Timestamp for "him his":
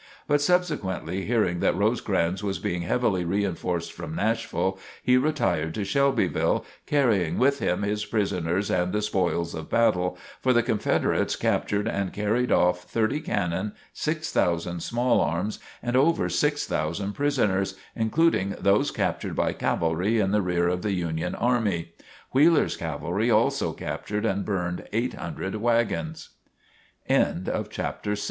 7.59-8.03